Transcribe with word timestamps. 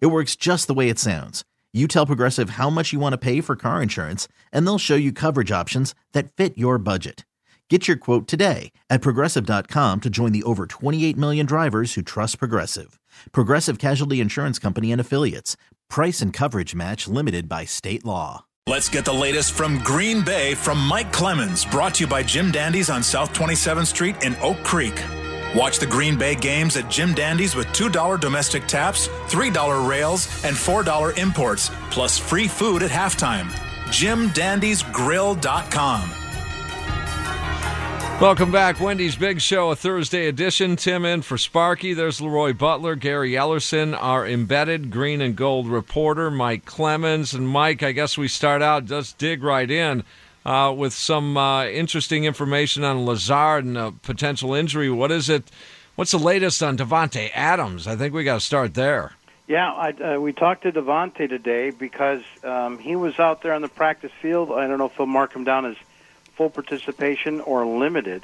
It 0.00 0.06
works 0.06 0.36
just 0.36 0.66
the 0.66 0.74
way 0.74 0.88
it 0.88 0.98
sounds. 0.98 1.44
You 1.72 1.88
tell 1.88 2.06
Progressive 2.06 2.50
how 2.50 2.70
much 2.70 2.92
you 2.92 3.00
want 3.00 3.12
to 3.12 3.18
pay 3.18 3.40
for 3.40 3.56
car 3.56 3.82
insurance, 3.82 4.28
and 4.52 4.66
they'll 4.66 4.78
show 4.78 4.94
you 4.94 5.12
coverage 5.12 5.50
options 5.50 5.94
that 6.12 6.32
fit 6.32 6.56
your 6.56 6.78
budget. 6.78 7.26
Get 7.70 7.88
your 7.88 7.96
quote 7.96 8.28
today 8.28 8.72
at 8.90 9.00
progressive.com 9.00 10.00
to 10.02 10.10
join 10.10 10.32
the 10.32 10.42
over 10.42 10.66
28 10.66 11.16
million 11.16 11.46
drivers 11.46 11.94
who 11.94 12.02
trust 12.02 12.38
Progressive. 12.38 13.00
Progressive 13.32 13.78
Casualty 13.78 14.20
Insurance 14.20 14.58
Company 14.58 14.92
and 14.92 15.00
Affiliates. 15.00 15.56
Price 15.88 16.20
and 16.20 16.30
coverage 16.30 16.74
match 16.74 17.08
limited 17.08 17.48
by 17.48 17.64
state 17.64 18.04
law. 18.04 18.44
Let's 18.66 18.90
get 18.90 19.06
the 19.06 19.14
latest 19.14 19.52
from 19.52 19.78
Green 19.78 20.22
Bay 20.22 20.54
from 20.54 20.78
Mike 20.78 21.12
Clemens, 21.12 21.64
brought 21.64 21.94
to 21.94 22.04
you 22.04 22.06
by 22.06 22.22
Jim 22.22 22.50
Dandy's 22.50 22.90
on 22.90 23.02
South 23.02 23.32
27th 23.32 23.86
Street 23.86 24.22
in 24.22 24.36
Oak 24.36 24.62
Creek. 24.62 25.02
Watch 25.54 25.78
the 25.78 25.86
Green 25.86 26.18
Bay 26.18 26.34
games 26.34 26.76
at 26.76 26.90
Jim 26.90 27.14
Dandy's 27.14 27.54
with 27.54 27.68
$2 27.68 28.18
domestic 28.18 28.66
taps, 28.66 29.06
$3 29.28 29.88
rails, 29.88 30.26
and 30.44 30.56
$4 30.56 31.16
imports, 31.16 31.70
plus 31.92 32.18
free 32.18 32.48
food 32.48 32.82
at 32.82 32.90
halftime. 32.90 33.46
JimDandysGrill.com. 33.86 36.10
Welcome 38.20 38.50
back, 38.50 38.80
Wendy's 38.80 39.14
Big 39.14 39.40
Show, 39.40 39.70
a 39.70 39.76
Thursday 39.76 40.26
edition. 40.26 40.74
Tim 40.74 41.04
in 41.04 41.22
for 41.22 41.38
Sparky. 41.38 41.94
There's 41.94 42.20
LeRoy 42.20 42.58
Butler, 42.58 42.96
Gary 42.96 43.30
Ellerson, 43.32 43.96
our 43.96 44.26
embedded 44.26 44.90
green 44.90 45.20
and 45.20 45.36
gold 45.36 45.68
reporter, 45.68 46.32
Mike 46.32 46.64
Clemens. 46.64 47.32
And 47.32 47.46
Mike, 47.46 47.84
I 47.84 47.92
guess 47.92 48.18
we 48.18 48.26
start 48.26 48.60
out, 48.60 48.86
just 48.86 49.18
dig 49.18 49.44
right 49.44 49.70
in 49.70 50.02
uh, 50.44 50.74
with 50.76 50.92
some 50.92 51.36
uh, 51.36 51.66
interesting 51.66 52.24
information 52.24 52.84
on 52.84 53.04
Lazard 53.06 53.64
and 53.64 53.76
a 53.76 53.92
potential 53.92 54.54
injury. 54.54 54.90
What 54.90 55.10
is 55.10 55.28
it? 55.28 55.50
What's 55.94 56.10
the 56.10 56.18
latest 56.18 56.62
on 56.62 56.76
Davante 56.76 57.30
Adams? 57.34 57.86
I 57.86 57.96
think 57.96 58.14
we 58.14 58.24
got 58.24 58.34
to 58.34 58.40
start 58.40 58.74
there. 58.74 59.12
Yeah, 59.46 59.70
I, 59.72 59.90
uh, 59.90 60.20
we 60.20 60.32
talked 60.32 60.62
to 60.62 60.72
Davante 60.72 61.28
today 61.28 61.70
because 61.70 62.22
um, 62.42 62.78
he 62.78 62.96
was 62.96 63.18
out 63.18 63.42
there 63.42 63.52
on 63.52 63.62
the 63.62 63.68
practice 63.68 64.12
field. 64.22 64.50
I 64.50 64.66
don't 64.66 64.78
know 64.78 64.86
if 64.86 64.96
they'll 64.96 65.06
mark 65.06 65.34
him 65.34 65.44
down 65.44 65.66
as– 65.66 65.76
full 66.36 66.50
participation 66.50 67.40
or 67.40 67.66
limited. 67.66 68.22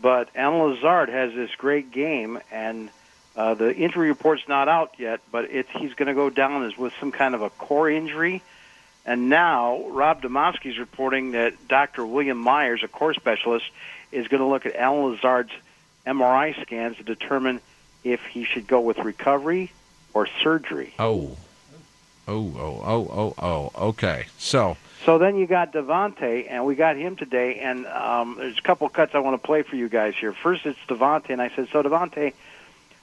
But 0.00 0.30
Allen 0.34 0.72
Lazard 0.72 1.08
has 1.10 1.34
this 1.34 1.50
great 1.56 1.90
game, 1.90 2.38
and 2.50 2.88
uh, 3.36 3.54
the 3.54 3.74
injury 3.74 4.08
report's 4.08 4.42
not 4.48 4.68
out 4.68 4.94
yet, 4.98 5.20
but 5.30 5.50
it's, 5.50 5.68
he's 5.70 5.92
going 5.94 6.08
to 6.08 6.14
go 6.14 6.30
down 6.30 6.64
as 6.64 6.76
with 6.76 6.92
some 6.98 7.12
kind 7.12 7.34
of 7.34 7.42
a 7.42 7.50
core 7.50 7.90
injury. 7.90 8.42
And 9.06 9.28
now 9.28 9.84
Rob 9.88 10.22
Demovsky's 10.22 10.78
reporting 10.78 11.32
that 11.32 11.68
Dr. 11.68 12.06
William 12.06 12.38
Meyers, 12.38 12.82
a 12.82 12.88
core 12.88 13.14
specialist, 13.14 13.66
is 14.12 14.28
going 14.28 14.40
to 14.40 14.46
look 14.46 14.66
at 14.66 14.76
Allen 14.76 15.12
Lazard's 15.12 15.52
MRI 16.06 16.60
scans 16.62 16.96
to 16.98 17.02
determine 17.02 17.60
if 18.04 18.20
he 18.26 18.44
should 18.44 18.66
go 18.66 18.80
with 18.80 18.98
recovery 18.98 19.72
or 20.14 20.26
surgery. 20.42 20.94
Oh, 20.98 21.36
oh, 22.28 22.52
oh, 22.56 22.82
oh, 22.84 23.08
oh, 23.12 23.34
oh. 23.74 23.88
Okay, 23.88 24.26
so 24.38 24.76
so 25.04 25.18
then 25.18 25.36
you 25.36 25.46
got 25.46 25.72
Davante, 25.72 26.46
and 26.48 26.64
we 26.66 26.74
got 26.74 26.96
him 26.96 27.16
today. 27.16 27.58
And 27.60 27.86
um, 27.86 28.36
there's 28.38 28.58
a 28.58 28.62
couple 28.62 28.88
cuts 28.88 29.14
I 29.14 29.20
want 29.20 29.40
to 29.40 29.46
play 29.46 29.62
for 29.62 29.76
you 29.76 29.88
guys 29.88 30.14
here. 30.18 30.32
First, 30.32 30.66
it's 30.66 30.78
Davante, 30.88 31.30
and 31.30 31.40
I 31.40 31.50
said, 31.54 31.68
"So 31.72 31.82
Davante, 31.82 32.34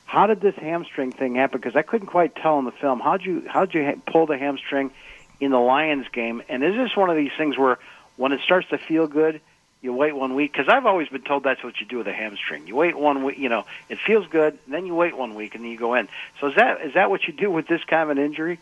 how 0.05 0.27
did 0.27 0.41
this 0.41 0.55
hamstring 0.55 1.11
thing 1.11 1.35
happen? 1.35 1.59
Because 1.59 1.75
I 1.75 1.81
couldn't 1.81 2.07
quite 2.07 2.35
tell 2.35 2.59
in 2.59 2.66
the 2.66 2.71
film. 2.71 3.00
How'd 3.00 3.23
you 3.23 3.44
how'd 3.47 3.73
you 3.73 3.85
ha- 3.85 4.11
pull 4.11 4.25
the 4.25 4.38
hamstring 4.38 4.91
in 5.39 5.51
the 5.51 5.59
Lions 5.59 6.07
game? 6.11 6.41
And 6.49 6.63
is 6.63 6.75
this 6.75 6.95
one 6.95 7.09
of 7.09 7.15
these 7.15 7.31
things 7.37 7.57
where 7.57 7.79
when 8.15 8.31
it 8.31 8.41
starts 8.41 8.69
to 8.69 8.77
feel 8.77 9.07
good, 9.07 9.41
you 9.81 9.93
wait 9.93 10.15
one 10.15 10.35
week? 10.35 10.51
Because 10.51 10.67
I've 10.67 10.85
always 10.85 11.07
been 11.09 11.21
told 11.21 11.43
that's 11.43 11.63
what 11.63 11.79
you 11.79 11.85
do 11.85 11.99
with 11.99 12.07
a 12.07 12.13
hamstring. 12.13 12.67
You 12.67 12.75
wait 12.75 12.97
one 12.97 13.23
week, 13.23 13.37
you 13.37 13.49
know, 13.49 13.65
it 13.89 13.99
feels 13.99 14.27
good, 14.27 14.57
then 14.67 14.85
you 14.85 14.95
wait 14.95 15.15
one 15.15 15.35
week, 15.35 15.55
and 15.55 15.63
then 15.63 15.71
you 15.71 15.77
go 15.77 15.93
in. 15.93 16.07
So 16.39 16.47
is 16.47 16.55
that 16.55 16.81
is 16.81 16.93
that 16.95 17.09
what 17.09 17.25
you 17.27 17.33
do 17.33 17.51
with 17.51 17.67
this 17.67 17.83
kind 17.83 18.03
of 18.03 18.17
an 18.17 18.23
injury? 18.23 18.59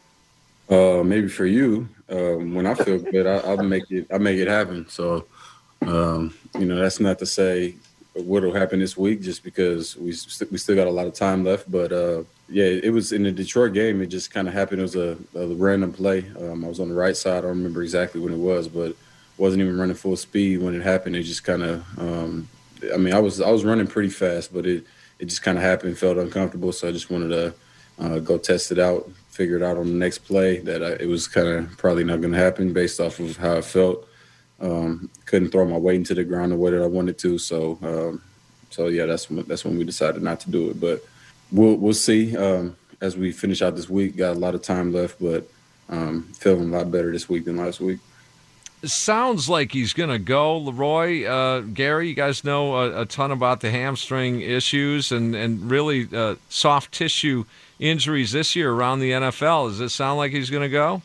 Uh, 0.70 1.04
maybe 1.04 1.28
for 1.28 1.46
you, 1.46 1.88
um, 2.10 2.56
when 2.56 2.66
I 2.66 2.74
feel 2.74 2.98
good, 2.98 3.28
I, 3.28 3.54
will 3.54 3.64
make 3.64 3.90
it. 3.92 4.08
I 4.12 4.18
make 4.18 4.40
it 4.40 4.48
happen. 4.48 4.90
So, 4.90 5.26
um, 5.84 6.34
you 6.58 6.66
know, 6.66 6.76
that's 6.76 7.00
not 7.00 7.20
to 7.20 7.26
say 7.26 7.76
what'll 8.16 8.54
happen 8.54 8.80
this 8.80 8.98
week, 8.98 9.22
just 9.22 9.44
because 9.44 9.96
we 9.98 10.12
st- 10.12 10.52
we 10.52 10.58
still 10.58 10.76
got 10.76 10.88
a 10.88 10.92
lot 10.92 11.08
of 11.08 11.14
time 11.14 11.44
left. 11.44 11.70
But 11.72 11.92
uh, 11.92 12.24
yeah, 12.50 12.66
it 12.66 12.92
was 12.94 13.12
in 13.12 13.24
the 13.24 13.32
Detroit 13.32 13.74
game. 13.74 14.02
It 14.02 14.08
just 14.08 14.32
kind 14.32 14.48
of 14.48 14.54
happened. 14.54 14.80
It 14.80 14.84
was 14.84 14.96
a, 14.96 15.18
a 15.36 15.48
random 15.48 15.94
play. 15.94 16.26
Um, 16.40 16.64
I 16.64 16.68
was 16.68 16.80
on 16.80 16.90
the 16.90 16.96
right 16.96 17.16
side. 17.16 17.40
I 17.40 17.42
don't 17.42 17.50
remember 17.50 17.84
exactly 17.84 18.22
when 18.22 18.34
it 18.34 18.38
was, 18.38 18.68
but 18.68 18.96
wasn't 19.38 19.62
even 19.62 19.78
running 19.78 19.96
full 19.96 20.16
speed 20.16 20.62
when 20.62 20.76
it 20.76 20.82
happened. 20.82 21.16
It 21.16 21.24
just 21.24 21.44
kind 21.44 21.64
of. 21.64 22.00
Um, 22.00 22.50
I 22.94 22.98
mean, 22.98 23.14
I 23.14 23.20
was 23.20 23.42
I 23.42 23.50
was 23.50 23.64
running 23.64 23.88
pretty 23.88 24.10
fast, 24.10 24.54
but 24.54 24.66
it 24.66 24.86
it 25.20 25.26
just 25.26 25.44
kind 25.44 25.58
of 25.58 25.64
happened. 25.64 25.98
Felt 25.98 26.18
uncomfortable, 26.18 26.72
so 26.72 26.88
I 26.88 26.92
just 26.92 27.10
wanted 27.10 27.30
to 27.30 27.54
uh, 28.00 28.20
go 28.20 28.38
test 28.38 28.72
it 28.72 28.80
out 28.80 29.10
figure 29.36 29.58
it 29.58 29.64
out 29.64 29.76
on 29.76 29.88
the 29.88 29.94
next 29.94 30.20
play 30.20 30.60
that 30.60 30.82
I, 30.82 30.92
it 30.92 31.10
was 31.10 31.28
kind 31.28 31.48
of 31.48 31.78
probably 31.78 32.06
not 32.06 32.22
going 32.22 32.32
to 32.32 32.40
happen 32.40 32.72
based 32.72 33.02
off 33.02 33.20
of 33.20 33.36
how 33.36 33.58
I 33.58 33.62
felt. 33.62 34.08
Um, 34.60 35.10
couldn't 35.26 35.52
throw 35.52 35.66
my 35.66 35.78
weight 35.78 35.98
into 35.98 36.14
the 36.14 36.24
ground 36.24 36.52
the 36.52 36.58
way 36.58 36.72
that 36.72 36.82
I 36.82 36.88
wanted 36.88 37.18
to. 37.20 37.38
So, 37.38 37.78
um, 37.82 38.22
so 38.70 38.88
yeah, 38.88 39.06
that's 39.06 39.30
when, 39.30 39.46
that's 39.46 39.66
when 39.66 39.78
we 39.78 39.84
decided 39.84 40.22
not 40.22 40.40
to 40.42 40.52
do 40.52 40.70
it. 40.70 40.80
But 40.80 41.04
we'll 41.52 41.76
we'll 41.76 41.94
see 41.94 42.36
um, 42.38 42.76
as 43.02 43.18
we 43.18 43.32
finish 43.32 43.62
out 43.62 43.76
this 43.76 43.90
week. 43.90 44.16
Got 44.16 44.36
a 44.36 44.40
lot 44.40 44.56
of 44.56 44.62
time 44.62 44.94
left, 44.94 45.22
but 45.22 45.50
um, 45.90 46.24
feeling 46.38 46.74
a 46.74 46.78
lot 46.78 46.92
better 46.92 47.12
this 47.12 47.30
week 47.30 47.46
than 47.46 47.58
last 47.58 47.80
week. 47.80 48.00
Sounds 48.84 49.50
like 49.50 49.72
he's 49.72 49.94
going 49.94 50.10
to 50.10 50.20
go. 50.20 50.58
Leroy, 50.58 51.26
uh, 51.26 51.62
Gary, 51.62 52.10
you 52.10 52.14
guys 52.14 52.44
know 52.44 52.76
a, 52.76 53.02
a, 53.02 53.06
ton 53.06 53.32
about 53.32 53.62
the 53.62 53.72
hamstring 53.72 54.42
issues 54.42 55.12
and 55.12 55.36
and 55.36 55.72
really 55.72 56.08
uh, 56.14 56.36
soft 56.50 56.92
tissue 56.92 57.46
injuries 57.80 58.32
this 58.32 58.56
year 58.56 58.72
around 58.72 59.00
the 59.00 59.12
NFL. 59.12 59.70
Does 59.70 59.80
it 59.80 59.90
sound 59.90 60.18
like 60.18 60.32
he's 60.32 60.50
going 60.50 60.64
to 60.64 60.70
go? 60.70 61.02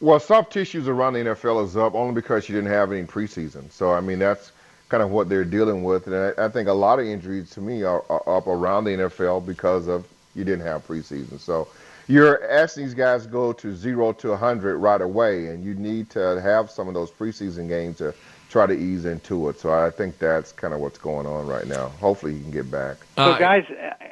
Well, 0.00 0.18
soft 0.18 0.52
tissues 0.52 0.88
around 0.88 1.12
the 1.12 1.20
NFL 1.20 1.64
is 1.66 1.76
up 1.76 1.94
only 1.94 2.14
because 2.14 2.48
you 2.48 2.54
didn't 2.54 2.70
have 2.70 2.90
any 2.92 3.06
preseason. 3.06 3.70
So, 3.70 3.92
I 3.92 4.00
mean, 4.00 4.18
that's 4.18 4.52
kind 4.88 5.02
of 5.02 5.10
what 5.10 5.28
they're 5.28 5.44
dealing 5.44 5.84
with. 5.84 6.06
And 6.06 6.16
I, 6.16 6.46
I 6.46 6.48
think 6.48 6.68
a 6.68 6.72
lot 6.72 6.98
of 6.98 7.06
injuries 7.06 7.50
to 7.50 7.60
me 7.60 7.82
are, 7.82 8.02
are, 8.08 8.38
up 8.38 8.46
around 8.46 8.84
the 8.84 8.90
NFL 8.90 9.44
because 9.44 9.88
of 9.88 10.06
you 10.34 10.44
didn't 10.44 10.64
have 10.64 10.86
preseason. 10.86 11.38
So, 11.38 11.68
you're 12.10 12.50
asking 12.50 12.86
these 12.86 12.94
guys 12.94 13.22
to 13.22 13.28
go 13.28 13.52
to 13.52 13.74
zero 13.76 14.12
to 14.14 14.30
100 14.30 14.78
right 14.78 15.00
away, 15.00 15.46
and 15.46 15.62
you 15.62 15.74
need 15.74 16.10
to 16.10 16.40
have 16.40 16.68
some 16.68 16.88
of 16.88 16.94
those 16.94 17.10
preseason 17.10 17.68
games 17.68 17.98
to 17.98 18.12
try 18.48 18.66
to 18.66 18.72
ease 18.72 19.04
into 19.04 19.48
it. 19.48 19.60
So 19.60 19.72
I 19.72 19.90
think 19.90 20.18
that's 20.18 20.50
kind 20.50 20.74
of 20.74 20.80
what's 20.80 20.98
going 20.98 21.26
on 21.26 21.46
right 21.46 21.66
now. 21.66 21.88
Hopefully, 22.00 22.34
he 22.34 22.40
can 22.40 22.50
get 22.50 22.70
back. 22.70 22.96
So, 23.16 23.38
guys, 23.38 23.64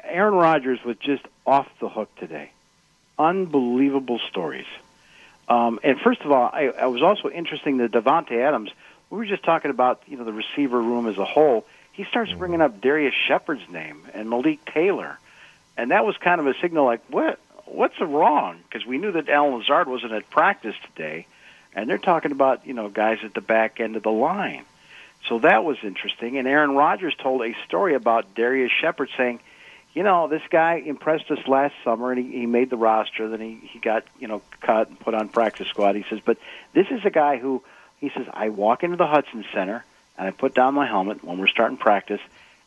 Aaron 0.05 0.33
Rodgers 0.33 0.79
was 0.85 0.95
just 0.97 1.23
off 1.45 1.67
the 1.81 1.89
hook 1.89 2.09
today. 2.15 2.51
Unbelievable 3.17 4.19
stories. 4.29 4.67
Um, 5.49 5.79
and 5.83 5.99
first 5.99 6.21
of 6.21 6.31
all, 6.31 6.49
I, 6.53 6.67
I 6.67 6.85
was 6.85 7.01
also 7.01 7.29
interesting 7.29 7.77
that 7.77 7.91
Davante 7.91 8.33
Adams. 8.33 8.69
We 9.09 9.17
were 9.17 9.25
just 9.25 9.43
talking 9.43 9.71
about 9.71 10.03
you 10.07 10.17
know 10.17 10.23
the 10.23 10.33
receiver 10.33 10.79
room 10.79 11.07
as 11.07 11.17
a 11.17 11.25
whole. 11.25 11.65
He 11.91 12.03
starts 12.05 12.29
mm-hmm. 12.29 12.39
bringing 12.39 12.61
up 12.61 12.79
Darius 12.79 13.15
Shepherd's 13.27 13.67
name 13.69 14.03
and 14.13 14.29
Malik 14.29 14.63
Taylor, 14.65 15.17
and 15.75 15.91
that 15.91 16.05
was 16.05 16.15
kind 16.17 16.39
of 16.39 16.45
a 16.45 16.53
signal 16.61 16.85
like 16.85 17.01
what 17.09 17.39
what's 17.65 17.99
wrong? 17.99 18.59
Because 18.69 18.85
we 18.85 18.99
knew 18.99 19.11
that 19.13 19.27
Allen 19.27 19.57
Lazard 19.57 19.87
wasn't 19.87 20.13
at 20.13 20.29
practice 20.29 20.75
today, 20.85 21.25
and 21.73 21.89
they're 21.89 21.97
talking 21.97 22.31
about 22.31 22.67
you 22.67 22.73
know 22.73 22.87
guys 22.87 23.17
at 23.23 23.33
the 23.33 23.41
back 23.41 23.79
end 23.79 23.95
of 23.95 24.03
the 24.03 24.11
line. 24.11 24.65
So 25.27 25.39
that 25.39 25.63
was 25.63 25.77
interesting. 25.83 26.37
And 26.37 26.47
Aaron 26.47 26.75
Rodgers 26.75 27.15
told 27.15 27.41
a 27.41 27.55
story 27.65 27.95
about 27.95 28.35
Darius 28.35 28.71
Shepherd 28.71 29.09
saying 29.17 29.39
you 29.93 30.03
know, 30.03 30.27
this 30.27 30.41
guy 30.49 30.75
impressed 30.85 31.31
us 31.31 31.39
last 31.47 31.73
summer, 31.83 32.11
and 32.11 32.23
he, 32.23 32.39
he 32.39 32.45
made 32.45 32.69
the 32.69 32.77
roster. 32.77 33.27
Then 33.27 33.41
he 33.41 33.59
he 33.71 33.79
got 33.79 34.03
you 34.19 34.27
know 34.27 34.41
cut 34.61 34.89
and 34.89 34.99
put 34.99 35.13
on 35.13 35.29
practice 35.29 35.67
squad. 35.67 35.95
He 35.95 36.05
says, 36.09 36.19
but 36.23 36.37
this 36.73 36.87
is 36.91 37.01
a 37.05 37.09
guy 37.09 37.37
who 37.37 37.63
he 37.99 38.09
says 38.09 38.27
I 38.31 38.49
walk 38.49 38.83
into 38.83 38.97
the 38.97 39.05
Hutson 39.05 39.43
Center 39.53 39.83
and 40.17 40.27
I 40.27 40.31
put 40.31 40.53
down 40.53 40.73
my 40.73 40.85
helmet 40.85 41.23
when 41.23 41.39
we're 41.39 41.47
starting 41.47 41.77
practice, 41.77 42.21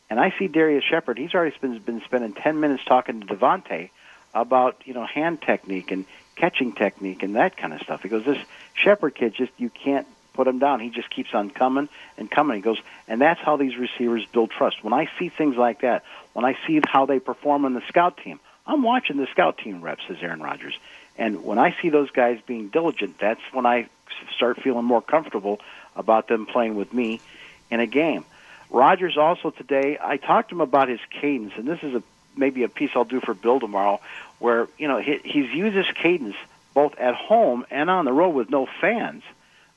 and 0.09 0.19
I 0.19 0.33
see 0.37 0.47
Darius 0.47 0.83
Shepherd. 0.83 1.17
He's 1.17 1.33
already 1.33 1.55
been 1.61 1.79
been 1.79 2.01
spending 2.01 2.33
ten 2.33 2.59
minutes 2.59 2.83
talking 2.85 3.21
to 3.21 3.27
Davante 3.27 3.89
about 4.33 4.81
you 4.85 4.93
know 4.93 5.05
hand 5.05 5.41
technique 5.41 5.91
and 5.91 6.05
catching 6.35 6.73
technique 6.73 7.23
and 7.23 7.35
that 7.35 7.55
kind 7.55 7.73
of 7.73 7.81
stuff. 7.81 8.03
He 8.03 8.09
goes, 8.09 8.25
this 8.25 8.43
Shepherd 8.73 9.15
kid 9.15 9.33
just 9.35 9.51
you 9.57 9.69
can't 9.69 10.07
put 10.33 10.47
him 10.47 10.59
down. 10.59 10.79
He 10.79 10.89
just 10.89 11.09
keeps 11.09 11.33
on 11.33 11.49
coming 11.49 11.87
and 12.17 12.29
coming. 12.29 12.57
He 12.57 12.61
goes, 12.61 12.79
and 13.07 13.21
that's 13.21 13.39
how 13.39 13.57
these 13.57 13.77
receivers 13.77 14.25
build 14.25 14.51
trust. 14.51 14.83
When 14.83 14.93
I 14.93 15.09
see 15.17 15.29
things 15.29 15.55
like 15.55 15.81
that, 15.81 16.03
when 16.33 16.45
I 16.45 16.57
see 16.67 16.81
how 16.85 17.05
they 17.05 17.19
perform 17.19 17.65
on 17.65 17.73
the 17.73 17.83
scout 17.87 18.17
team, 18.17 18.39
I'm 18.65 18.83
watching 18.83 19.17
the 19.17 19.27
scout 19.27 19.57
team 19.57 19.81
reps, 19.81 20.03
says 20.07 20.17
Aaron 20.21 20.41
Rodgers. 20.41 20.77
And 21.17 21.43
when 21.43 21.59
I 21.59 21.75
see 21.81 21.89
those 21.89 22.09
guys 22.09 22.39
being 22.45 22.69
diligent, 22.69 23.19
that's 23.19 23.41
when 23.51 23.65
I 23.65 23.87
start 24.35 24.61
feeling 24.61 24.85
more 24.85 25.01
comfortable 25.01 25.59
about 25.95 26.27
them 26.27 26.45
playing 26.45 26.75
with 26.75 26.93
me 26.93 27.21
in 27.69 27.79
a 27.79 27.85
game. 27.85 28.25
Rodgers 28.69 29.17
also 29.17 29.51
today, 29.51 29.99
I 30.01 30.17
talked 30.17 30.49
to 30.49 30.55
him 30.55 30.61
about 30.61 30.89
his 30.89 30.99
cadence, 31.09 31.53
and 31.55 31.67
this 31.67 31.83
is 31.83 31.93
a 31.93 32.03
maybe 32.35 32.63
a 32.63 32.67
piece 32.67 32.89
I'll 32.95 33.05
do 33.05 33.19
for 33.19 33.35
Bill 33.35 33.59
tomorrow, 33.59 33.99
where 34.39 34.67
you 34.79 34.87
know 34.87 34.97
he, 34.97 35.19
he's 35.23 35.51
used 35.51 35.75
his 35.75 35.85
cadence 35.93 36.35
both 36.73 36.97
at 36.97 37.13
home 37.13 37.65
and 37.69 37.91
on 37.91 38.05
the 38.05 38.11
road 38.11 38.29
with 38.29 38.49
no 38.49 38.67
fans 38.81 39.21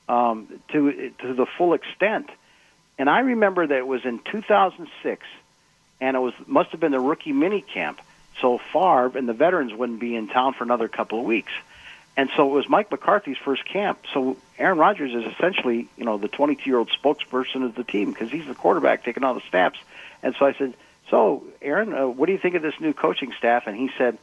um, 0.07 0.47
to 0.69 1.11
to 1.19 1.33
the 1.33 1.45
full 1.45 1.73
extent. 1.73 2.29
And 2.99 3.09
I 3.09 3.19
remember 3.19 3.67
that 3.67 3.77
it 3.77 3.87
was 3.87 4.05
in 4.05 4.19
2006, 4.19 5.25
and 6.01 6.17
it 6.17 6.19
was 6.19 6.33
must 6.45 6.71
have 6.71 6.79
been 6.79 6.91
the 6.91 6.99
rookie 6.99 7.33
mini 7.33 7.61
camp. 7.61 8.01
So 8.41 8.59
Favre 8.71 9.17
and 9.17 9.27
the 9.27 9.33
veterans 9.33 9.73
wouldn't 9.73 9.99
be 9.99 10.15
in 10.15 10.27
town 10.27 10.53
for 10.53 10.63
another 10.63 10.87
couple 10.87 11.19
of 11.19 11.25
weeks. 11.25 11.51
And 12.15 12.31
so 12.35 12.49
it 12.49 12.51
was 12.51 12.67
Mike 12.67 12.89
McCarthy's 12.89 13.37
first 13.37 13.63
camp. 13.65 13.99
So 14.11 14.37
Aaron 14.57 14.79
Rodgers 14.79 15.13
is 15.13 15.31
essentially, 15.31 15.87
you 15.97 16.03
know, 16.03 16.17
the 16.17 16.27
22-year-old 16.27 16.89
spokesperson 16.89 17.63
of 17.63 17.75
the 17.75 17.83
team 17.83 18.11
because 18.11 18.31
he's 18.31 18.47
the 18.47 18.55
quarterback 18.55 19.03
taking 19.03 19.23
all 19.23 19.35
the 19.35 19.43
snaps. 19.49 19.79
And 20.23 20.35
so 20.37 20.47
I 20.47 20.53
said, 20.53 20.73
"So, 21.11 21.43
Aaron, 21.61 21.93
uh, 21.93 22.07
what 22.07 22.25
do 22.25 22.31
you 22.31 22.39
think 22.39 22.55
of 22.55 22.63
this 22.63 22.79
new 22.79 22.93
coaching 22.93 23.31
staff?" 23.37 23.67
And 23.67 23.77
he 23.77 23.91
said, 23.99 24.17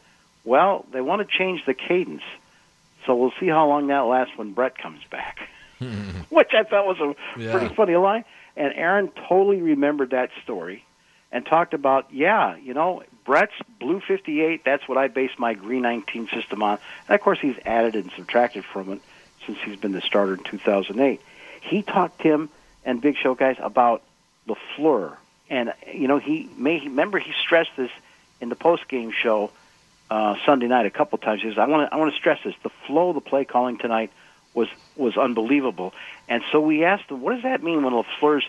"Well, 0.45 0.85
they 0.91 1.01
want 1.01 1.23
to 1.23 1.39
change 1.39 1.65
the 1.67 1.75
cadence, 1.75 2.25
so 3.07 3.15
we'll 3.15 3.33
see 3.39 3.47
how 3.47 3.69
long 3.69 3.87
that 3.87 4.01
lasts 4.01 4.37
when 4.37 4.53
Brett 4.53 4.77
comes 4.77 5.05
back." 5.05 5.49
Which 6.31 6.53
I 6.55 6.65
thought 6.65 6.87
was 6.87 6.99
a 7.01 7.41
yeah. 7.41 7.51
pretty 7.51 7.75
funny 7.75 7.97
line. 7.97 8.25
And 8.57 8.73
Aaron 8.75 9.11
totally 9.29 9.61
remembered 9.61 10.11
that 10.11 10.31
story 10.43 10.85
and 11.33 11.45
talked 11.45 11.75
about, 11.75 12.13
yeah, 12.13 12.57
you 12.57 12.75
know, 12.75 13.03
Brett's 13.25 13.55
Blue 13.81 14.01
58, 14.01 14.65
that's 14.65 14.87
what 14.89 14.99
I 14.99 15.09
base 15.09 15.33
my 15.39 15.55
Green 15.55 15.83
19 15.83 16.29
system 16.29 16.63
on. 16.63 16.79
And 17.09 17.15
of 17.15 17.21
course, 17.21 17.41
he's 17.41 17.57
added 17.65 17.97
and 17.97 18.11
subtracted 18.13 18.65
from 18.65 18.93
it 18.93 19.01
since 19.47 19.59
he's 19.65 19.77
been 19.77 19.93
the 19.93 20.01
starter 20.01 20.35
in 20.35 20.45
2008. 20.45 21.21
He 21.63 21.83
talked 21.83 22.21
to 22.21 22.29
him 22.29 22.49
and 22.85 23.01
Big 23.01 23.17
Show 23.17 23.35
guys 23.35 23.57
about 23.59 24.03
LaFleur. 24.47 25.17
And, 25.51 25.73
you 25.93 26.07
know, 26.07 26.19
he 26.19 26.49
may, 26.57 26.81
remember 26.81 27.19
he 27.19 27.33
stressed 27.43 27.77
this 27.77 27.91
in 28.41 28.49
the 28.49 28.57
post 28.57 28.89
game 28.89 29.11
show 29.11 29.51
uh, 30.11 30.37
Sunday 30.45 30.67
night 30.67 30.87
a 30.87 30.91
couple 30.91 31.19
times. 31.19 31.43
He 31.43 31.49
says, 31.49 31.59
I 31.59 31.67
want 31.67 31.89
to 31.89 31.95
I 31.95 31.99
want 31.99 32.13
to 32.13 32.19
stress 32.19 32.39
this. 32.45 32.55
The 32.63 32.71
flow 32.87 33.11
of 33.11 33.15
the 33.15 33.21
play 33.21 33.45
calling 33.45 33.79
tonight 33.79 34.13
was 34.55 34.69
was 34.97 35.17
unbelievable. 35.17 35.93
And 36.29 36.43
so 36.51 36.61
we 36.61 36.85
asked 36.85 37.11
him, 37.11 37.21
what 37.21 37.35
does 37.35 37.43
that 37.43 37.63
mean 37.63 37.83
when 37.83 37.93
LaFleur's 37.93 38.49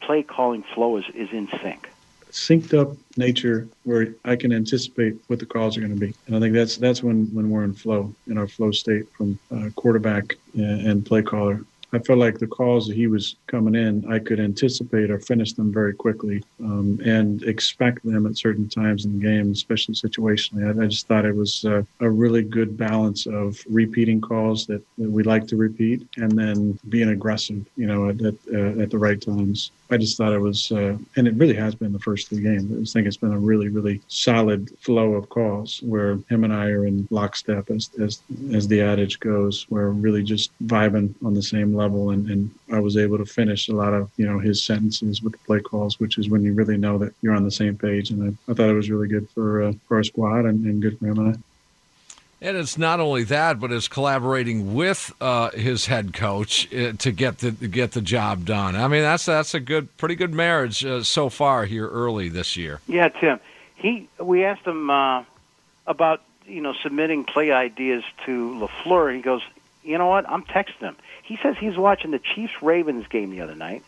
play 0.00 0.22
calling 0.22 0.62
flow 0.74 0.96
is, 0.96 1.04
is 1.14 1.30
in 1.32 1.48
sync? 1.62 1.88
synced 2.30 2.78
up 2.78 2.96
nature 3.16 3.68
where 3.84 4.14
I 4.24 4.36
can 4.36 4.52
anticipate 4.52 5.16
what 5.26 5.38
the 5.38 5.46
calls 5.46 5.76
are 5.76 5.80
going 5.80 5.94
to 5.94 5.98
be. 5.98 6.14
And 6.26 6.36
I 6.36 6.40
think 6.40 6.54
that's 6.54 6.76
that's 6.76 7.02
when 7.02 7.26
when 7.34 7.50
we're 7.50 7.64
in 7.64 7.74
flow 7.74 8.14
in 8.26 8.38
our 8.38 8.46
flow 8.46 8.70
state 8.70 9.10
from 9.12 9.38
uh, 9.50 9.70
quarterback 9.74 10.36
and, 10.54 10.86
and 10.86 11.06
play 11.06 11.22
caller. 11.22 11.64
I 11.92 11.98
felt 11.98 12.18
like 12.18 12.38
the 12.38 12.46
calls 12.46 12.86
that 12.86 12.96
he 12.96 13.06
was 13.08 13.36
coming 13.46 13.74
in, 13.74 14.10
I 14.10 14.18
could 14.18 14.38
anticipate 14.38 15.10
or 15.10 15.18
finish 15.18 15.54
them 15.54 15.72
very 15.72 15.92
quickly 15.92 16.42
um, 16.62 17.00
and 17.04 17.42
expect 17.42 18.04
them 18.04 18.26
at 18.26 18.38
certain 18.38 18.68
times 18.68 19.04
in 19.04 19.18
the 19.18 19.26
game, 19.26 19.50
especially 19.50 19.94
situationally. 19.94 20.66
I, 20.66 20.84
I 20.84 20.86
just 20.86 21.08
thought 21.08 21.24
it 21.24 21.34
was 21.34 21.64
uh, 21.64 21.82
a 22.00 22.08
really 22.08 22.42
good 22.42 22.76
balance 22.76 23.26
of 23.26 23.60
repeating 23.68 24.20
calls 24.20 24.66
that, 24.66 24.82
that, 24.98 25.10
we 25.10 25.24
like 25.24 25.46
to 25.48 25.56
repeat 25.56 26.06
and 26.16 26.30
then 26.30 26.78
being 26.88 27.08
aggressive, 27.08 27.66
you 27.76 27.86
know, 27.86 28.08
at, 28.08 28.20
at, 28.22 28.34
uh, 28.52 28.80
at 28.80 28.90
the 28.90 28.98
right 28.98 29.20
times. 29.20 29.72
I 29.90 29.96
just 29.96 30.16
thought 30.16 30.32
it 30.32 30.38
was, 30.38 30.70
uh, 30.70 30.96
and 31.16 31.26
it 31.26 31.34
really 31.34 31.54
has 31.54 31.74
been 31.74 31.92
the 31.92 31.98
first 31.98 32.28
three 32.28 32.42
games. 32.42 32.70
I 32.70 32.80
just 32.80 32.92
think 32.92 33.06
it's 33.06 33.16
been 33.16 33.32
a 33.32 33.38
really, 33.38 33.68
really 33.68 34.00
solid 34.06 34.70
flow 34.78 35.14
of 35.14 35.28
calls 35.28 35.80
where 35.82 36.18
him 36.28 36.44
and 36.44 36.52
I 36.52 36.70
are 36.70 36.86
in 36.86 37.08
lockstep, 37.10 37.70
as 37.70 37.90
as 38.00 38.20
as 38.54 38.68
the 38.68 38.80
adage 38.80 39.18
goes. 39.18 39.66
Where 39.68 39.88
we're 39.88 39.90
really 39.90 40.22
just 40.22 40.52
vibing 40.66 41.14
on 41.24 41.34
the 41.34 41.42
same 41.42 41.74
level, 41.74 42.10
and 42.10 42.30
and 42.30 42.50
I 42.72 42.78
was 42.78 42.96
able 42.96 43.18
to 43.18 43.26
finish 43.26 43.68
a 43.68 43.74
lot 43.74 43.92
of 43.92 44.10
you 44.16 44.26
know 44.26 44.38
his 44.38 44.62
sentences 44.62 45.22
with 45.22 45.32
the 45.32 45.38
play 45.40 45.60
calls, 45.60 45.98
which 45.98 46.18
is 46.18 46.28
when 46.28 46.42
you 46.42 46.52
really 46.52 46.76
know 46.76 46.96
that 46.98 47.12
you're 47.20 47.34
on 47.34 47.44
the 47.44 47.50
same 47.50 47.76
page. 47.76 48.10
And 48.10 48.36
I, 48.48 48.50
I 48.50 48.54
thought 48.54 48.70
it 48.70 48.74
was 48.74 48.90
really 48.90 49.08
good 49.08 49.28
for 49.30 49.62
uh, 49.62 49.72
for 49.88 49.96
our 49.96 50.04
squad 50.04 50.44
and, 50.44 50.64
and 50.66 50.80
good 50.80 50.98
for 50.98 51.06
him 51.06 51.18
and 51.18 51.36
I. 51.36 51.49
And 52.42 52.56
it's 52.56 52.78
not 52.78 53.00
only 53.00 53.24
that, 53.24 53.60
but 53.60 53.70
it's 53.70 53.86
collaborating 53.86 54.74
with 54.74 55.12
uh, 55.20 55.50
his 55.50 55.86
head 55.86 56.14
coach 56.14 56.72
uh, 56.72 56.92
to 56.94 57.12
get 57.12 57.38
the 57.38 57.52
to 57.52 57.68
get 57.68 57.92
the 57.92 58.00
job 58.00 58.46
done. 58.46 58.76
I 58.76 58.88
mean, 58.88 59.02
that's 59.02 59.26
that's 59.26 59.52
a 59.54 59.60
good, 59.60 59.94
pretty 59.98 60.14
good 60.14 60.32
marriage 60.32 60.84
uh, 60.84 61.02
so 61.02 61.28
far 61.28 61.66
here 61.66 61.86
early 61.86 62.30
this 62.30 62.56
year. 62.56 62.80
Yeah, 62.86 63.08
Tim. 63.08 63.40
He 63.76 64.08
we 64.18 64.44
asked 64.44 64.66
him 64.66 64.88
uh, 64.88 65.24
about 65.86 66.22
you 66.46 66.62
know 66.62 66.72
submitting 66.82 67.24
play 67.24 67.52
ideas 67.52 68.04
to 68.24 68.68
LaFleur. 68.84 69.14
He 69.14 69.20
goes, 69.20 69.42
you 69.84 69.98
know 69.98 70.06
what? 70.06 70.28
I'm 70.28 70.44
texting 70.44 70.80
him. 70.80 70.96
He 71.22 71.38
says 71.42 71.56
he's 71.58 71.76
watching 71.76 72.10
the 72.10 72.18
Chiefs 72.18 72.62
Ravens 72.62 73.06
game 73.06 73.30
the 73.30 73.42
other 73.42 73.54
night, 73.54 73.82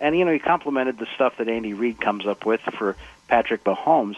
and 0.00 0.18
you 0.18 0.24
know 0.24 0.32
he 0.32 0.40
complimented 0.40 0.98
the 0.98 1.06
stuff 1.14 1.36
that 1.38 1.48
Andy 1.48 1.72
Reid 1.72 2.00
comes 2.00 2.26
up 2.26 2.44
with 2.44 2.60
for 2.62 2.96
Patrick 3.28 3.62
Mahomes. 3.62 4.16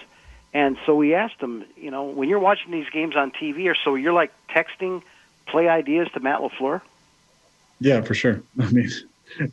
And 0.54 0.78
so 0.86 0.94
we 0.94 1.14
asked 1.14 1.40
him, 1.40 1.64
you 1.76 1.90
know, 1.90 2.04
when 2.04 2.28
you're 2.28 2.38
watching 2.38 2.70
these 2.70 2.88
games 2.88 3.16
on 3.16 3.32
TV, 3.32 3.68
or 3.68 3.74
so 3.74 3.96
you're 3.96 4.12
like 4.12 4.32
texting 4.48 5.02
play 5.46 5.68
ideas 5.68 6.08
to 6.14 6.20
Matt 6.20 6.40
LaFleur? 6.40 6.80
Yeah, 7.80 8.00
for 8.00 8.14
sure. 8.14 8.40
I 8.60 8.70
mean, 8.70 8.88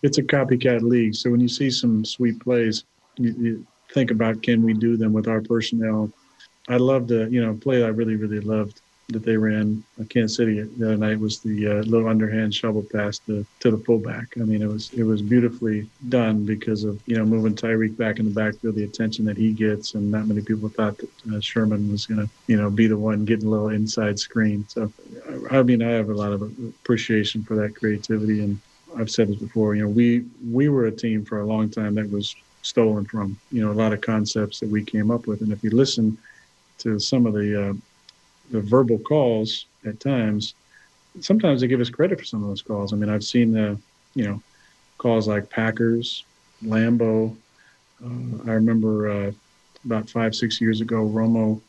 it's 0.03 0.19
a 0.19 0.24
copycat 0.24 0.81
league. 0.81 1.15
So 1.15 1.31
when 1.31 1.42
you 1.42 1.48
see 1.48 1.71
some 1.71 2.06
sweet 2.06 2.39
plays, 2.39 2.86
you, 3.18 3.31
you 3.33 3.68
think 3.94 4.12
about 4.12 4.44
can 4.44 4.63
we 4.63 4.74
do 4.74 4.95
them 4.95 5.12
with 5.12 5.27
our 5.27 5.42
personnel? 5.42 6.12
I 6.69 6.77
love 6.77 7.07
the, 7.07 7.27
you 7.31 7.44
know, 7.44 7.56
play 7.56 7.83
I 7.83 7.88
really, 7.88 8.15
really 8.15 8.39
loved 8.39 8.80
that 9.13 9.24
they 9.24 9.38
ran 9.38 9.84
Kansas 10.10 10.38
City 10.38 10.62
the 10.62 10.86
other 10.86 10.98
night 10.98 11.19
was 11.19 11.40
the 11.40 11.68
uh, 11.68 11.74
little 11.84 12.08
underhand 12.08 12.54
shovel 12.54 12.84
pass 12.84 13.19
to, 13.19 13.46
to 13.60 13.72
the 13.72 13.78
fullback. 13.78 14.28
I 14.38 14.42
mean, 14.42 14.62
it 14.62 14.68
was 14.68 14.92
it 14.94 15.04
was 15.04 15.22
beautifully 15.22 15.88
done 16.10 16.46
because 16.46 16.84
of 16.84 17.02
you 17.06 17.18
know 17.18 17.25
moving 17.25 17.56
Tyreek 17.56 17.98
back 17.98 18.19
in 18.19 18.25
the 18.25 18.31
backfield, 18.31 18.75
the 18.75 18.84
attention 18.84 19.25
that 19.25 19.38
he 19.38 19.52
gets, 19.52 19.94
and 19.96 20.12
not 20.12 20.28
many 20.28 20.42
people 20.42 20.69
thought 20.69 20.98
that 20.98 21.10
uh, 21.34 21.40
Sherman 21.40 21.92
was 21.92 22.06
going 22.06 22.25
to 22.25 22.30
you 22.48 22.58
know 22.58 22.69
be 22.69 22.88
the 22.88 22.98
one 22.98 23.25
getting 23.25 23.48
a 23.48 23.50
little 23.50 23.69
inside 23.69 24.19
screen. 24.19 24.66
So, 24.68 24.92
I 25.50 25.63
mean, 25.63 25.81
I 25.81 25.92
have 25.92 26.10
a 26.10 26.16
lot 26.16 26.31
of 26.31 26.42
appreciation 26.42 27.44
for 27.44 27.56
that 27.56 27.75
creativity, 27.75 28.44
and 28.44 28.60
I've 28.98 29.12
said 29.12 29.30
this 29.30 29.38
before. 29.38 29.75
You 29.75 29.84
know, 29.84 29.90
we 29.90 30.25
we 30.50 30.69
were 30.69 30.86
a 30.86 30.92
team 30.92 31.25
for 31.25 31.42
a 31.42 31.46
long 31.46 31.69
time 31.69 31.96
that 31.96 32.10
was 32.10 32.36
stolen 32.62 33.06
from. 33.06 33.38
You 33.52 33.66
know, 33.66 33.72
a 33.72 33.74
lot 33.74 33.94
of 33.94 34.02
concepts 34.02 34.60
that 34.60 34.69
we 34.69 34.84
came 34.84 35.12
up 35.12 35.28
with, 35.28 35.42
and 35.42 35.52
if 35.52 35.63
you 35.63 35.69
listen 35.72 36.18
to 36.80 37.00
some 37.00 37.25
of 37.25 37.34
the 37.34 37.69
uh, 37.69 37.74
the 38.51 38.62
verbal 38.62 39.00
calls 39.00 39.65
at 39.86 40.00
times, 40.00 40.53
sometimes 41.19 41.62
they 41.62 41.67
give 41.67 41.81
us 41.81 41.89
credit 41.89 42.20
for 42.20 42.25
some 42.25 42.43
of 42.43 42.50
those 42.50 42.62
calls. 42.62 42.93
I 42.93 42.96
mean, 42.96 43.10
I've 43.10 43.24
seen 43.24 43.51
the, 43.51 43.77
you 44.15 44.25
know, 44.25 44.41
calls 44.98 45.27
like 45.27 45.50
Packers, 45.50 46.24
Lambeau. 46.63 47.36
Uh, 48.03 48.50
I 48.50 48.53
remember 48.53 49.10
uh, 49.10 49.31
about 49.86 50.10
five, 50.10 50.36
six 50.36 50.62
years 50.62 50.81
ago, 50.81 51.08
Romo 51.08 51.62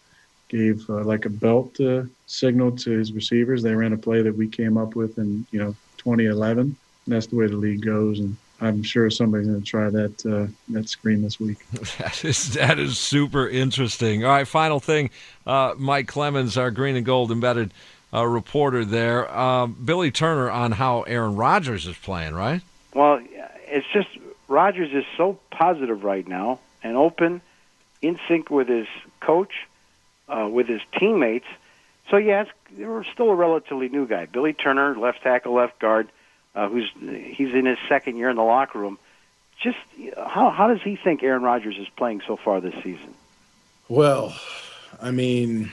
gave 0.48 0.88
uh, 0.90 1.02
like 1.04 1.24
a 1.24 1.30
belt 1.30 1.80
uh, 1.80 2.02
signal 2.26 2.72
to 2.72 2.90
his 2.90 3.12
receivers. 3.12 3.62
They 3.62 3.74
ran 3.74 3.92
a 3.92 3.98
play 3.98 4.22
that 4.22 4.36
we 4.36 4.48
came 4.48 4.76
up 4.76 4.94
with 4.94 5.18
in, 5.18 5.46
you 5.50 5.58
know, 5.58 5.74
2011. 5.98 6.60
And 6.60 6.76
that's 7.06 7.26
the 7.26 7.36
way 7.36 7.46
the 7.46 7.56
league 7.56 7.84
goes. 7.84 8.20
And 8.20 8.36
I'm 8.62 8.82
sure 8.84 9.10
somebody's 9.10 9.48
going 9.48 9.60
to 9.60 9.66
try 9.66 9.90
that 9.90 10.24
uh, 10.24 10.46
that 10.68 10.88
screen 10.88 11.22
this 11.22 11.40
week. 11.40 11.58
That 11.98 12.24
is 12.24 12.54
that 12.54 12.78
is 12.78 12.98
super 12.98 13.48
interesting. 13.48 14.24
All 14.24 14.30
right, 14.30 14.46
final 14.46 14.80
thing, 14.80 15.10
uh, 15.46 15.74
Mike 15.76 16.06
Clemens, 16.06 16.56
our 16.56 16.70
green 16.70 16.96
and 16.96 17.04
gold 17.04 17.32
embedded 17.32 17.72
uh, 18.14 18.24
reporter 18.24 18.84
there. 18.84 19.32
Um, 19.36 19.76
Billy 19.84 20.10
Turner 20.10 20.50
on 20.50 20.72
how 20.72 21.02
Aaron 21.02 21.34
Rodgers 21.34 21.86
is 21.86 21.96
playing, 21.96 22.34
right? 22.34 22.62
Well, 22.94 23.20
it's 23.66 23.86
just 23.92 24.08
Rodgers 24.48 24.92
is 24.92 25.04
so 25.16 25.38
positive 25.50 26.04
right 26.04 26.26
now 26.26 26.60
and 26.82 26.96
open, 26.96 27.40
in 28.00 28.18
sync 28.28 28.50
with 28.50 28.68
his 28.68 28.86
coach, 29.20 29.52
uh, 30.28 30.48
with 30.50 30.68
his 30.68 30.80
teammates. 30.98 31.46
So 32.10 32.16
yeah, 32.16 32.44
we're 32.76 33.04
still 33.04 33.30
a 33.30 33.34
relatively 33.34 33.88
new 33.88 34.06
guy. 34.06 34.26
Billy 34.26 34.52
Turner, 34.52 34.96
left 34.96 35.22
tackle, 35.22 35.54
left 35.54 35.78
guard 35.78 36.08
uh, 36.54 36.68
who's 36.68 36.90
he's 37.00 37.54
in 37.54 37.66
his 37.66 37.78
second 37.88 38.16
year 38.16 38.30
in 38.30 38.36
the 38.36 38.42
locker 38.42 38.78
room. 38.78 38.98
Just 39.62 39.78
how 40.16 40.50
how 40.50 40.68
does 40.68 40.82
he 40.82 40.96
think 40.96 41.22
Aaron 41.22 41.42
Rodgers 41.42 41.76
is 41.78 41.88
playing 41.96 42.22
so 42.26 42.36
far 42.36 42.60
this 42.60 42.74
season? 42.82 43.14
Well, 43.88 44.34
I 45.00 45.10
mean, 45.10 45.70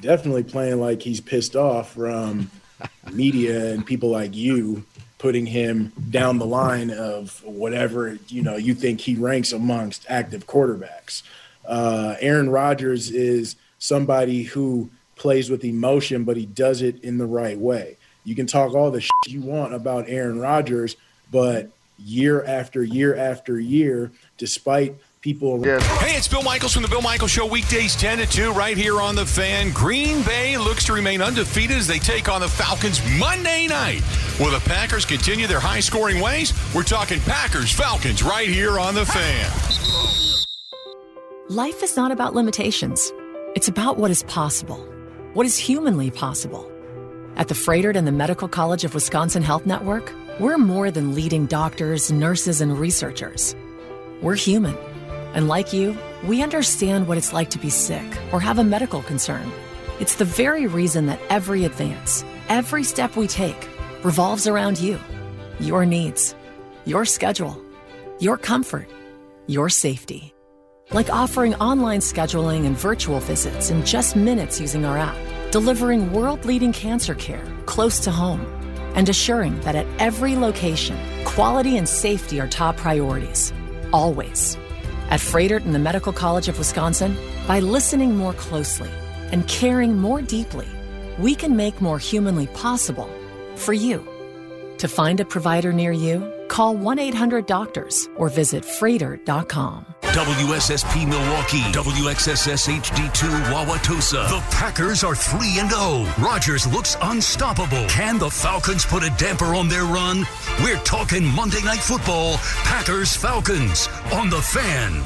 definitely 0.00 0.42
playing 0.42 0.80
like 0.80 1.02
he's 1.02 1.20
pissed 1.20 1.56
off 1.56 1.94
from 1.94 2.50
media 3.12 3.72
and 3.72 3.86
people 3.86 4.10
like 4.10 4.34
you 4.34 4.84
putting 5.18 5.46
him 5.46 5.92
down 6.10 6.38
the 6.38 6.46
line 6.46 6.90
of 6.90 7.42
whatever 7.44 8.18
you 8.26 8.42
know 8.42 8.56
you 8.56 8.74
think 8.74 9.00
he 9.00 9.14
ranks 9.14 9.52
amongst 9.52 10.04
active 10.08 10.46
quarterbacks. 10.46 11.22
Uh, 11.64 12.16
Aaron 12.20 12.50
Rodgers 12.50 13.10
is 13.10 13.56
somebody 13.78 14.42
who 14.42 14.90
plays 15.16 15.48
with 15.48 15.64
emotion, 15.64 16.24
but 16.24 16.36
he 16.36 16.46
does 16.46 16.82
it 16.82 17.02
in 17.04 17.18
the 17.18 17.26
right 17.26 17.58
way. 17.58 17.96
You 18.24 18.34
can 18.34 18.46
talk 18.46 18.74
all 18.74 18.90
the 18.90 19.00
shit 19.00 19.10
you 19.28 19.40
want 19.40 19.74
about 19.74 20.08
Aaron 20.08 20.38
Rodgers, 20.38 20.96
but 21.30 21.70
year 21.98 22.44
after 22.44 22.82
year 22.82 23.16
after 23.16 23.58
year, 23.58 24.10
despite 24.38 24.94
people. 25.20 25.64
Yes. 25.64 25.84
Hey, 26.00 26.16
it's 26.16 26.28
Bill 26.28 26.42
Michaels 26.42 26.72
from 26.72 26.82
the 26.82 26.88
Bill 26.88 27.00
Michaels 27.00 27.30
Show, 27.30 27.46
weekdays 27.46 27.94
10 27.96 28.18
to 28.18 28.26
2, 28.26 28.52
right 28.52 28.76
here 28.76 29.00
on 29.00 29.14
the 29.14 29.24
fan. 29.24 29.72
Green 29.72 30.22
Bay 30.22 30.58
looks 30.58 30.84
to 30.86 30.92
remain 30.92 31.22
undefeated 31.22 31.76
as 31.76 31.86
they 31.86 31.98
take 31.98 32.28
on 32.28 32.40
the 32.40 32.48
Falcons 32.48 33.00
Monday 33.18 33.66
night. 33.68 34.02
Will 34.38 34.50
the 34.50 34.60
Packers 34.68 35.04
continue 35.04 35.46
their 35.46 35.60
high 35.60 35.80
scoring 35.80 36.20
ways? 36.20 36.52
We're 36.74 36.82
talking 36.82 37.20
Packers 37.20 37.72
Falcons 37.72 38.22
right 38.22 38.48
here 38.48 38.78
on 38.78 38.94
the 38.94 39.06
fan. 39.06 39.50
Life 41.48 41.82
is 41.82 41.96
not 41.96 42.10
about 42.12 42.34
limitations, 42.34 43.12
it's 43.54 43.68
about 43.68 43.98
what 43.98 44.10
is 44.10 44.22
possible, 44.24 44.78
what 45.34 45.46
is 45.46 45.58
humanly 45.58 46.10
possible. 46.10 46.71
At 47.36 47.48
the 47.48 47.54
Froedtert 47.54 47.96
and 47.96 48.06
the 48.06 48.12
Medical 48.12 48.46
College 48.46 48.84
of 48.84 48.94
Wisconsin 48.94 49.42
Health 49.42 49.64
Network, 49.64 50.12
we're 50.38 50.58
more 50.58 50.90
than 50.90 51.14
leading 51.14 51.46
doctors, 51.46 52.12
nurses, 52.12 52.60
and 52.60 52.78
researchers. 52.78 53.56
We're 54.20 54.36
human. 54.36 54.76
And 55.34 55.48
like 55.48 55.72
you, 55.72 55.96
we 56.24 56.42
understand 56.42 57.08
what 57.08 57.16
it's 57.16 57.32
like 57.32 57.48
to 57.50 57.58
be 57.58 57.70
sick 57.70 58.04
or 58.32 58.40
have 58.40 58.58
a 58.58 58.64
medical 58.64 59.02
concern. 59.02 59.50
It's 59.98 60.16
the 60.16 60.26
very 60.26 60.66
reason 60.66 61.06
that 61.06 61.20
every 61.30 61.64
advance, 61.64 62.22
every 62.50 62.84
step 62.84 63.16
we 63.16 63.26
take, 63.26 63.68
revolves 64.04 64.46
around 64.46 64.78
you, 64.78 65.00
your 65.58 65.86
needs, 65.86 66.34
your 66.84 67.06
schedule, 67.06 67.58
your 68.20 68.36
comfort, 68.36 68.88
your 69.46 69.70
safety. 69.70 70.34
Like 70.90 71.08
offering 71.08 71.54
online 71.54 72.00
scheduling 72.00 72.66
and 72.66 72.76
virtual 72.76 73.20
visits 73.20 73.70
in 73.70 73.86
just 73.86 74.16
minutes 74.16 74.60
using 74.60 74.84
our 74.84 74.98
app, 74.98 75.16
delivering 75.52 76.12
world 76.12 76.44
leading 76.46 76.72
cancer 76.72 77.14
care 77.14 77.46
close 77.66 78.00
to 78.00 78.10
home, 78.10 78.40
and 78.94 79.08
assuring 79.08 79.60
that 79.60 79.74
at 79.74 79.86
every 79.98 80.34
location, 80.34 80.98
quality 81.24 81.76
and 81.76 81.88
safety 81.88 82.40
are 82.40 82.48
top 82.48 82.76
priorities. 82.76 83.52
Always. 83.92 84.56
At 85.10 85.20
Froedtert 85.20 85.64
and 85.64 85.74
the 85.74 85.78
Medical 85.78 86.12
College 86.12 86.48
of 86.48 86.58
Wisconsin, 86.58 87.16
by 87.46 87.60
listening 87.60 88.16
more 88.16 88.32
closely 88.34 88.90
and 89.30 89.46
caring 89.46 89.96
more 89.96 90.22
deeply, 90.22 90.68
we 91.18 91.34
can 91.34 91.56
make 91.56 91.80
more 91.80 91.98
humanly 91.98 92.46
possible 92.48 93.10
for 93.54 93.72
you. 93.72 94.06
To 94.78 94.88
find 94.88 95.20
a 95.20 95.24
provider 95.24 95.72
near 95.72 95.92
you, 95.92 96.30
call 96.48 96.76
1 96.76 96.98
800 96.98 97.46
Doctors 97.46 98.08
or 98.16 98.28
visit 98.28 98.64
Froedtert.com. 98.64 99.91
WSSP 100.12 101.08
Milwaukee, 101.08 101.62
WXSS 101.72 102.68
HD2 102.68 103.30
Wauwatosa. 103.50 104.28
The 104.28 104.44
Packers 104.54 105.02
are 105.02 105.14
3 105.14 105.58
and 105.58 105.70
0. 105.70 106.06
Rodgers 106.18 106.66
looks 106.66 106.98
unstoppable. 107.00 107.86
Can 107.88 108.18
the 108.18 108.28
Falcons 108.28 108.84
put 108.84 109.02
a 109.02 109.08
damper 109.16 109.54
on 109.54 109.68
their 109.68 109.84
run? 109.84 110.26
We're 110.62 110.76
talking 110.80 111.24
Monday 111.24 111.62
Night 111.62 111.78
Football, 111.78 112.34
Packers 112.62 113.16
Falcons 113.16 113.88
on 114.12 114.28
the 114.28 114.42
fan. 114.42 115.02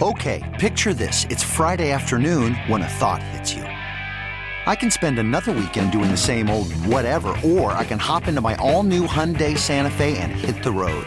Okay, 0.00 0.56
picture 0.58 0.94
this. 0.94 1.26
It's 1.28 1.42
Friday 1.42 1.90
afternoon 1.90 2.54
when 2.66 2.80
a 2.80 2.88
thought 2.88 3.22
hits 3.22 3.52
you. 3.52 3.64
I 3.64 4.74
can 4.74 4.90
spend 4.90 5.18
another 5.18 5.52
weekend 5.52 5.92
doing 5.92 6.10
the 6.10 6.16
same 6.16 6.48
old 6.48 6.72
whatever, 6.86 7.36
or 7.44 7.72
I 7.72 7.84
can 7.84 7.98
hop 7.98 8.26
into 8.26 8.40
my 8.40 8.54
all 8.56 8.84
new 8.84 9.06
Hyundai 9.06 9.58
Santa 9.58 9.90
Fe 9.90 10.16
and 10.16 10.32
hit 10.32 10.62
the 10.62 10.72
road. 10.72 11.06